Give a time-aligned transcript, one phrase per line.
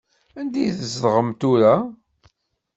[0.39, 1.75] Anda i tzedɣem tura?